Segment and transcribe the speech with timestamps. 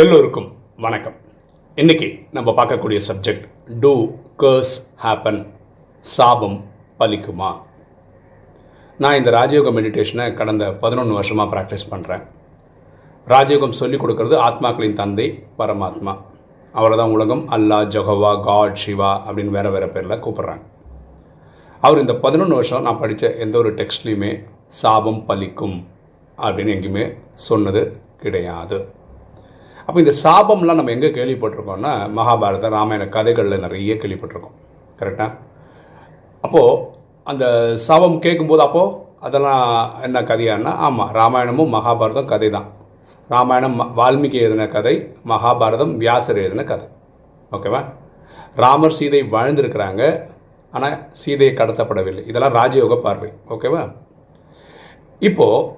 [0.00, 0.46] எல்லோருக்கும்
[0.84, 1.14] வணக்கம்.
[1.76, 2.06] இன்னைக்கு
[2.36, 3.46] நம்ம பார்க்கக்கூடிய சப்ஜெக்ட்
[3.82, 3.90] டூ
[4.42, 5.40] கர்ஸ் ஹேப்பன்
[6.04, 6.54] சாபம்
[6.98, 7.48] பலிக்குமா?
[9.02, 12.22] நான் இந்த ராஜயோக மெடிடேஷனை கடந்த பதினொன்று வருஷமாக ப்ராக்டிஸ் பண்ணுறேன்
[13.32, 15.26] ராஜயோகம் சொல்லிக் கொடுக்கறது ஆத்மாக்களின் தந்தை
[15.58, 16.14] பரமாத்மா.
[16.74, 20.64] அவரை தான் உலகம் அல்லாஹ் ஜொஹவா காட் சிவா அப்படின்னு வேறு வேறு பேரில் கூப்பிட்றாங்க.
[21.82, 24.32] அவர் இந்த பதினொன்று வருஷம் நான் படித்த எந்த ஒரு டெக்ஸ்ட்லேயுமே
[24.80, 25.76] சாபம் பலிக்கும்
[26.38, 27.06] அப்படின்னு எங்கேயுமே
[27.50, 27.84] சொன்னது
[28.24, 28.78] கிடையாது.
[29.86, 34.56] அப்போ இந்த சாபம்லாம் நம்ம எங்கே கேள்விப்பட்டிருக்கோம்னா மகாபாரத ராமாயண கதைகளில் நிறைய கேள்விப்பட்டிருக்கோம்.
[34.98, 35.32] கரெக்டாக
[36.40, 36.84] அப்போது
[37.24, 37.44] அந்த
[37.76, 39.64] சாபம் கேட்கும்போது அப்போது அதெல்லாம்
[40.02, 42.68] என்ன கதையான்னா ஆமாம் ராமாயணமும் மகாபாரதம் கதை தான்
[43.28, 44.94] ராமாயணம் ம- வால்மீகி எழுதின கதை
[45.28, 46.86] மகாபாரதம் வியாசர் எழுதின கதை.
[47.52, 47.80] ஓகேவா
[48.54, 50.02] ராமர் சீதை வாழ்ந்திருக்கிறாங்க
[50.70, 52.28] ஆனால் சீதையை கடத்தப்படவில்லை.
[52.28, 53.32] இதெல்லாம் ராஜயோக பார்வை.
[53.48, 53.82] ஓகேவா
[55.22, 55.68] இப்போது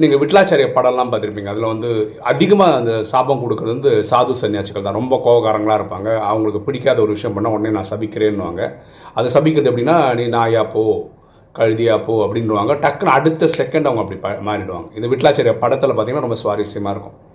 [0.00, 1.44] நீங்கள் விட்லாச்சாரிய படம்லாம் பார்த்துருப்பீங்க.
[1.44, 4.94] அதில் வந்து அதிகமாக அந்த சாபம் கொடுக்குறது வந்து சாது சன்னியாசிகள் தான்.
[4.94, 6.18] ரொம்ப கோபக்காரங்களாக இருப்பாங்க.
[6.18, 8.74] அவங்களுக்கு பிடிக்காத ஒரு விஷயம் பண்ணால் உடனே நான் சபிக்கிறேன்னுவாங்க.
[9.14, 11.08] அது சபிக்கிறது எப்படின்னா நீ நாயா போ
[11.54, 12.72] கழுதியா போ அப்படின்னுவாங்க.
[12.76, 15.02] டக்குன்னு அடுத்த செகண்ட் அவங்க அப்படி ப- மாறிடுவாங்க.
[15.02, 17.28] இந்த விட்லாச்சாரிய படத்தில் பார்த்தீங்கன்னா ரொம்ப சுவாரஸ்யமாக இருக்கும்.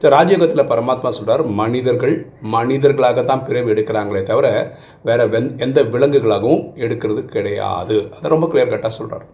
[0.00, 7.24] ஸோ ராஜயோகத்தில் பரமாத்மா சொல்கிறார் மனிதர்கள் மனிதர்களாக தான் பிறவி எடுக்கிறாங்களே தவிர வேறு வெந் எந்த விலங்குகளாகவும் எடுக்கிறது
[7.24, 7.94] கிடையாது.
[8.16, 9.26] அதை ரொம்ப கிளியர் கட்டாக சொல்கிறார்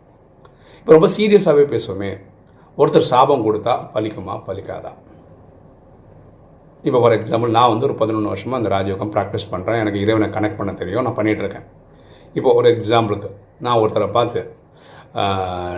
[0.78, 2.20] இப்போ ரொம்ப சீரியஸாகவே பேசுவோமே.
[2.80, 4.34] ஒருத்தர் சாபம் கொடுத்தா பலிக்குமா?
[4.48, 4.92] பலிக்காதா?
[6.88, 10.58] இப்போ ஃபார் எக்ஸாம்பிள் நான் வந்து ஒரு பதினொன்று வருஷமாக அந்த ராஜயோகம் ப்ராக்டிஸ் பண்ணுறேன் எனக்கு இறைவனை கனெக்ட்
[10.60, 11.04] பண்ண தெரியும்.
[11.06, 11.66] நான் பண்ணிகிட்ருக்கேன்
[12.38, 13.30] இப்போ ஒரு எக்ஸாம்பிளுக்கு
[13.66, 14.40] நான் ஒருத்தரை பார்த்து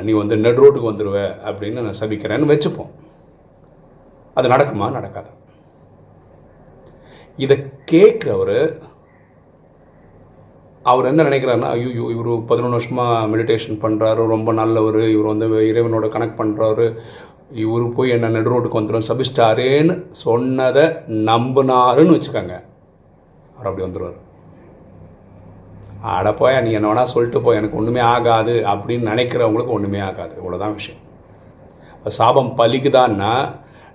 [0.07, 2.91] நீ வந்து நெட் ரோட்டுக்கு வந்துடுவ அப்படின்னு நான் சபிக்கிறேன்னு வச்சுப்போம்.
[4.39, 4.87] அது நடக்குமா?
[4.99, 5.33] நடக்காதா.
[7.45, 7.57] இதை
[7.93, 8.57] கேட்குறவர்
[10.91, 16.41] அவர் என்ன நினைக்கிறாருன்னா ஐயோ இவர் பதினொன்று வருஷமாக மெடிடேஷன் பண்ணுறாரு ரொம்ப நல்லவர் இவர் வந்து இறைவனோட கனெக்ட்
[16.41, 16.87] பண்ணுறாரு
[17.65, 19.95] இவர் போய் என்ன நடு ரோட்டுக்கு வந்துடும் சபிஸ்டாரேன்னு
[20.25, 20.87] சொன்னதை
[21.29, 22.57] நம்பினாருன்னு வச்சுக்கோங்க.
[23.55, 24.19] அவர் அப்படி வந்துடுவார்
[26.17, 30.35] அட போய் நீ என்ன வேணால் சொல்லிட்டு போய் எனக்கு ஒன்றுமே ஆகாது அப்படின்னு நினைக்கிறவங்களுக்கு ஒன்றுமே ஆகாது.
[30.41, 31.01] இவ்வளோதான் விஷயம்.
[31.97, 33.33] இப்போ சாபம் பலிக்குதான்னா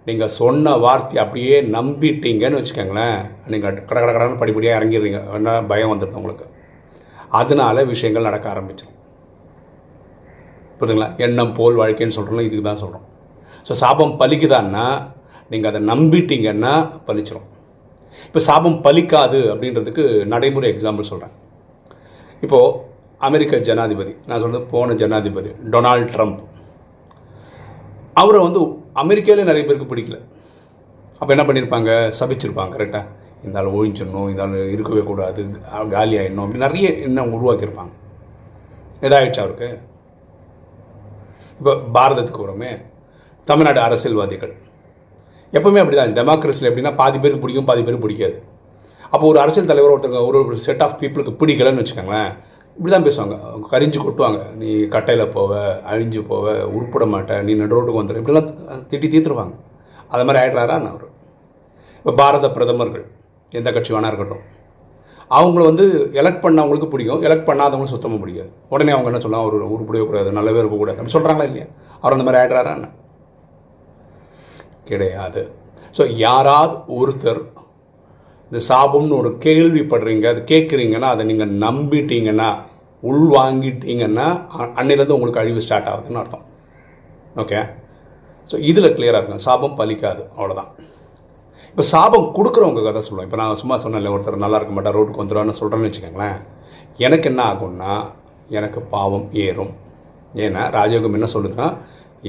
[0.07, 3.19] நீங்கள் சொன்ன வார்த்தை அப்படியே நம்பிட்டீங்கன்னு வச்சுக்கோங்களேன்
[3.51, 5.21] நீங்கள் கட கட கடன்னு படிப்படியாக இறங்கிடுறீங்க.
[5.39, 6.47] என்ன பயம் வந்துடுது உங்களுக்கு.
[7.39, 8.99] அதனால விஷயங்கள் நடக்க ஆரம்பிச்சிடும்
[10.77, 11.09] புரியுதுங்களா?
[11.25, 13.05] எண்ணம் போல் வாழ்க்கைன்னு சொல்கிறோம் இதுக்கு தான் சொல்கிறோம்
[13.67, 14.85] ஸோ சாபம் பலிக்குதான்னா
[15.51, 16.73] நீங்கள் அதை நம்பிட்டீங்கன்னா
[17.07, 17.47] பலிச்சிடும்
[18.27, 21.33] இப்போ சாபம் பலிக்காது அப்படின்றதுக்கு நடைமுறை எக்ஸாம்பிள் சொல்கிறேன்
[22.43, 22.73] இப்போது
[23.27, 26.41] அமெரிக்க ஜனாதிபதி நான் சொல்கிறது போன ஜனாதிபதி டொனால்ட் ட்ரம்ப்.
[28.21, 28.61] அவரை வந்து
[29.03, 30.17] அமெரிக்காவிலே நிறைய பேருக்கு பிடிக்கல.
[31.21, 33.05] அப்போ என்ன பண்ணியிருப்பாங்க சபிச்சிருப்பாங்க கரெக்டாக
[33.43, 34.43] இருந்தாலும் ஆள் ஒழிஞ்சிடணும் இந்த
[34.75, 35.41] இருக்கவே கூடாது
[35.95, 37.93] காலி ஆகிடணும் அப்படி நிறைய எண்ணம் உருவாக்கியிருப்பாங்க.
[39.05, 39.69] இதாகிடுச்சு அவருக்கு?
[41.59, 42.71] இப்போ பாரதத்துக்கு வரோமே
[43.49, 44.53] தமிழ்நாடு அரசியல்வாதிகள்.
[45.57, 48.37] எப்பவுமே அப்படி தான் டெமோக்ரஸியில் எப்படின்னா பாதி பேருக்கு பிடிக்கும் பாதி பேருக்கு பிடிக்காது.
[49.13, 52.31] அப்போ ஒரு அரசியல் தலைவர் ஒருத்தங்க ஒரு செட் ஆஃப் பீப்புளுக்கு பிடிக்கலன்னு வச்சுக்கோங்களேன்
[52.77, 53.35] இப்படி தான் பேசுவாங்க.
[53.71, 54.39] கரிஞ்சு கொட்டுவாங்க.
[54.59, 55.51] நீ கட்டையில் போவ
[55.91, 58.47] அழிஞ்சு போவ உருப்பிட மாட்ட நீ நடு ரோட்டுக்கு வந்துடு இப்படிலாம்
[58.91, 59.53] திட்டி தீர்த்துருவாங்க.
[60.13, 61.09] அது மாதிரி ஆயிடுறாரா அவர்.
[61.99, 63.05] இப்போ பாரத பிரதமர்கள்
[63.59, 64.43] எந்த கட்சி வேணா இருக்கட்டும்.
[65.37, 65.85] அவங்கள வந்து
[66.21, 67.23] எலெக்ட் பண்ணவங்களுக்கு பிடிக்கும்.
[67.27, 68.51] எலெக்ட் பண்ணாதவங்களுக்கு சுத்தமாக பிடிக்காது.
[68.73, 71.67] உடனே அவங்க என்ன சொல்லலாம் அவர் உருப்படவே கூடாது நல்லவே இருக்கக்கூடாது அப்படி சொல்கிறாங்களா இல்லையா?
[72.01, 72.89] அவர் அந்த மாதிரி ஆயிடுறாரா என்ன?
[74.89, 75.41] கிடையாது.
[75.97, 77.41] ஸோ யாராவது ஒருத்தர்
[78.51, 82.49] இந்த சாபம்னு ஒரு கேள்விப்படுறீங்க அது கேட்குறீங்கன்னா அதை நீங்கள் நம்பிட்டீங்கன்னா
[83.09, 84.27] உள் வாங்கிட்டீங்கன்னா
[84.79, 86.45] அன்னையிலேருந்து உங்களுக்கு அழிவு ஸ்டார்ட் ஆகுதுன்னு அர்த்தம்.
[87.43, 87.61] ஓகே
[88.49, 90.21] ஸோ இதில் கிளியராக இருக்கும் சாபம் பலிக்காது.
[90.37, 90.71] அவ்வளோதான்
[91.69, 95.59] இப்போ சாபம் கொடுக்குறவங்க கதை சொல்லுவேன் இப்போ நான் சும்மா சொன்னேன்ல ஒருத்தர் நல்லா இருக்க மாட்டார் ரோட்டுக்கு வந்துடுவான்னு
[95.59, 96.37] சொல்கிறேன்னு வச்சுக்கோங்களேன்.
[97.05, 97.93] எனக்கு என்ன ஆகும்னா
[98.57, 99.73] எனக்கு பாவம் ஏறும்.
[100.45, 101.67] ஏன்னா ராஜயோகம் என்ன சொல்லுதுன்னா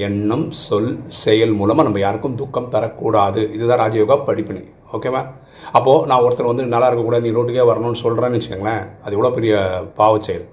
[0.07, 0.89] எண்ணம் சொல்
[1.23, 3.41] செயல் மூலமாக நம்ம யாருக்கும் துக்கம் தரக்கூடாது.
[3.55, 4.63] இதுதான் ராஜயோகா படிப்பினை.
[4.95, 5.21] ஓகேவா
[5.77, 9.53] அப்போது நான் ஒருத்தர் வந்து நல்லா இருக்கக்கூடாது நீ ரோட்டுக்கே வரணும்னு சொல்கிறேன்னு வச்சுக்கோங்களேன் அது எவ்வளோ பெரிய
[9.99, 10.45] பாவ செயல்?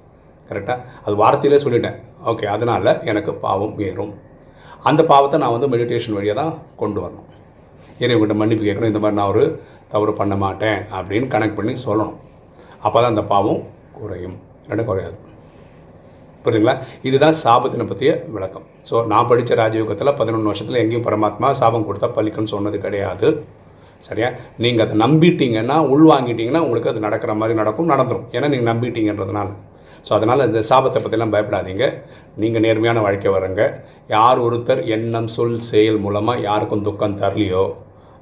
[0.51, 1.99] கரெக்டாக அது வார்த்தையிலே சொல்லிட்டேன்.
[2.31, 4.15] ஓகே அதனால் எனக்கு பாவம் ஏறும்.
[4.91, 7.29] அந்த பாவத்தை நான் வந்து மெடிடேஷன் வழியாக தான் கொண்டு வரணும்.
[8.05, 9.45] இறைவன்கிட்ட மன்னிப்பு கேட்கணும் இந்த மாதிரி நான் ஒரு
[9.93, 12.19] தவறு பண்ண மாட்டேன் அப்படின்னு கனெக்ட் பண்ணி சொல்லணும்.
[12.87, 13.61] அப்போ தான் அந்த பாவம்
[14.01, 14.37] குறையும்.
[14.71, 15.17] ரெண்டும் குறையாது.
[16.45, 16.75] புரியுதுங்களா
[17.09, 18.65] இதுதான் சாபத்தினை பற்றிய விளக்கம்.
[18.89, 23.29] ஸோ நான் படித்த ராஜயோகத்தில் பதினொன்று வருஷத்தில் எங்கேயும் பரமாத்மா சாபம் கொடுத்தா பலிக்கும்னு சொன்னது கிடையாது.
[24.07, 24.29] சரியா?
[24.63, 29.51] நீங்கள் அதை நம்பிட்டீங்கன்னா உள்வாங்கிட்டீங்கன்னா உங்களுக்கு அது நடக்கிற மாதிரி நடக்கும் நடந்துடும் ஏன்னா நீங்கள் நம்பிட்டீங்கன்றதுனால.
[30.07, 31.87] ஸோ அதனால் இந்த சாபத்தை பற்றிலாம் பயப்படாதீங்க.
[32.43, 33.63] நீங்கள் நேர்மையான வாழ்க்கை வரங்க.
[34.17, 37.65] யார் ஒருத்தர் எண்ணம் சொல் செயல் மூலமாக யாருக்கும் துக்கம் தரலையோ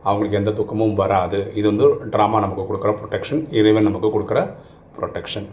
[0.08, 1.38] அவங்களுக்கு எந்த துக்கமும் வராது.
[1.58, 4.41] இது வந்து ட்ராமா நமக்கு கொடுக்குற ப்ரொடெக்ஷன் இறைவன் நமக்கு கொடுக்குற
[4.97, 5.49] ப்ரொடெக்ஷன்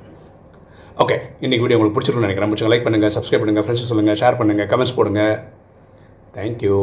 [1.04, 1.16] ஓகே
[1.46, 2.52] இன்றைக்கி வீடியோ உங்களுக்கு பிடிச்சிருக்கும்னு நினைக்கிறேன்.
[2.54, 5.24] பிடிச்ச லைக் பண்ணுங்கள் சப்ஸ்கிரைப் பண்ணுங்கள் ஃப்ரெண்ட்ஸ் சொல்லுங்கள் ஷேர் பண்ணுங்கள் கமெண்ட்ஸ் போடுங்க.
[6.38, 6.80] தேங்க்யூ